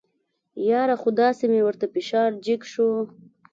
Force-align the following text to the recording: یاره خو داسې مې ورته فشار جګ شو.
یاره 0.69 0.95
خو 1.01 1.09
داسې 1.21 1.43
مې 1.51 1.61
ورته 1.67 1.85
فشار 1.93 2.29
جګ 2.45 2.61
شو. 2.71 2.89